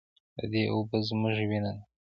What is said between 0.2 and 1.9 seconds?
د دې اوبه زموږ وینه ده؟